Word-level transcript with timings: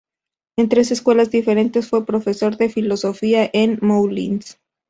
En 0.57 0.67
tres 0.67 0.89
escuelas 0.89 1.29
diferentes, 1.29 1.87
fue 1.87 2.07
profesor 2.07 2.57
de 2.57 2.69
filosofía 2.69 3.47
en 3.53 3.77
Moulins. 3.83 4.57